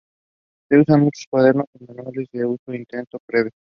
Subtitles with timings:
[0.67, 3.51] Se usa mucho en cuadernos y manuales de uso intenso pero breve.